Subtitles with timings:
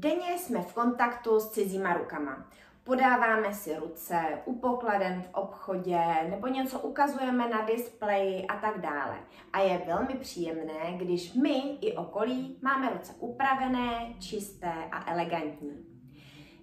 [0.00, 2.46] Denně jsme v kontaktu s cizíma rukama.
[2.84, 9.16] Podáváme si ruce u pokladen v obchodě nebo něco ukazujeme na displeji a tak dále.
[9.52, 15.86] A je velmi příjemné, když my i okolí máme ruce upravené, čisté a elegantní.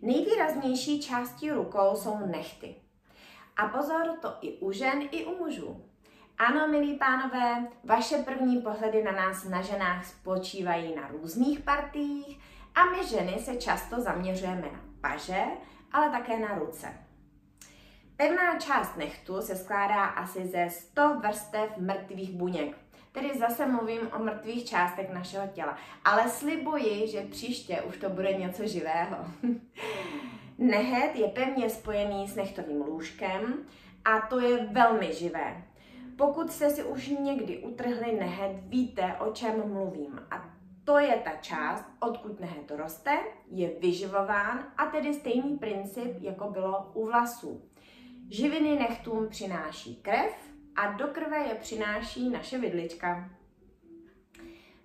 [0.02, 2.76] Nejvýraznější částí rukou jsou nechty.
[3.58, 5.86] A pozor, to i u žen, i u mužů.
[6.38, 12.40] Ano, milí pánové, vaše první pohledy na nás na ženách spočívají na různých partiích
[12.78, 15.44] a my ženy se často zaměřujeme na paže,
[15.92, 16.88] ale také na ruce.
[18.18, 22.78] Pevná část nechtu se skládá asi ze 100 vrstev mrtvých buněk.
[23.12, 25.78] Tedy zase mluvím o mrtvých částech našeho těla.
[26.06, 29.18] Ale slibuji, že příště už to bude něco živého.
[30.58, 33.54] Nehet je pevně spojený s nechtovým lůžkem
[34.06, 35.64] a to je velmi živé.
[36.16, 40.22] Pokud jste si už někdy utrhli nehet, víte, o čem mluvím.
[40.32, 40.57] A
[40.88, 43.18] to je ta část, odkud nehet roste,
[43.52, 47.62] je vyživován a tedy stejný princip, jako bylo u vlasů.
[48.30, 50.34] Živiny nechtům přináší krev
[50.76, 53.30] a do krve je přináší naše vidlička.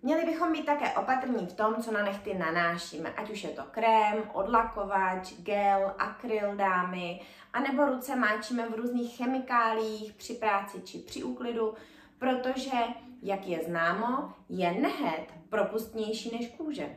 [0.03, 3.63] Měli bychom být také opatrní v tom, co na nechty nanášíme, ať už je to
[3.71, 7.21] krém, odlakovač, gel, akryl dámy,
[7.53, 11.75] anebo ruce máčíme v různých chemikálích při práci či při úklidu,
[12.19, 12.79] protože,
[13.23, 16.97] jak je známo, je nehet propustnější než kůže.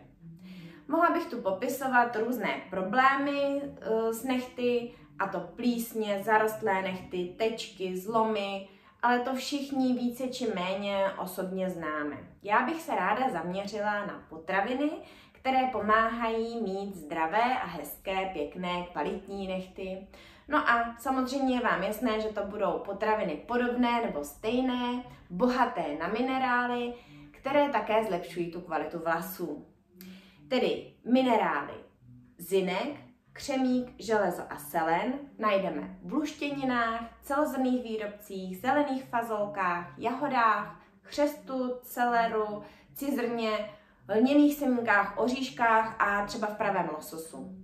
[0.87, 7.97] Mohla bych tu popisovat různé problémy uh, s nechty, a to plísně, zarostlé nechty, tečky,
[7.97, 8.67] zlomy,
[9.01, 12.17] ale to všichni více či méně osobně známe.
[12.43, 14.89] Já bych se ráda zaměřila na potraviny,
[15.45, 20.07] které pomáhají mít zdravé a hezké, pěkné, kvalitní nechty.
[20.47, 26.07] No a samozřejmě je vám jasné, že to budou potraviny podobné nebo stejné, bohaté na
[26.07, 26.93] minerály,
[27.31, 29.65] které také zlepšují tu kvalitu vlasů.
[30.47, 31.73] Tedy minerály
[32.37, 32.99] zinek,
[33.33, 42.63] křemík, železo a selen najdeme v luštěninách, celozrnných výrobcích, zelených fazolkách, jahodách, chřestu, celeru,
[42.93, 43.69] cizrně,
[44.13, 47.55] lněných semínkách, oříškách a třeba v pravém lososu.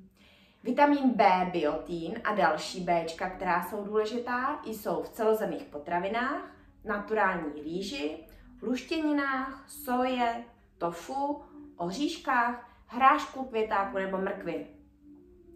[0.63, 8.17] Vitamin B, biotín a další B, která jsou důležitá, jsou v celozrnných potravinách, naturální rýži,
[8.61, 10.43] luštěninách, soje,
[10.77, 11.41] tofu,
[11.77, 14.67] oříškách, hrášku, květáku nebo mrkvy.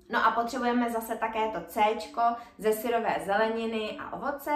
[0.09, 1.81] No a potřebujeme zase také to C
[2.57, 4.51] ze syrové zeleniny a ovoce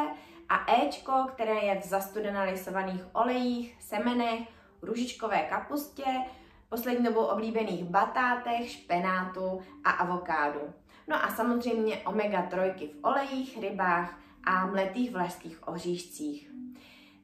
[0.50, 0.90] a E,
[1.34, 6.06] které je v zastudenalisovaných olejích, semenech, růžičkové kapustě,
[6.69, 10.59] poslední dobou oblíbených batátech, špenátu a avokádu.
[11.07, 16.51] No a samozřejmě omega-3 v olejích, rybách a mletých vlašských oříšcích.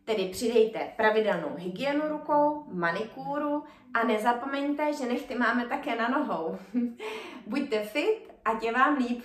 [0.06, 6.58] Tedy přidejte pravidelnou hygienu rukou, manikúru a nezapomeňte, že nechty máme také na nohou.
[7.48, 9.24] Buďte fit a tě vám líp.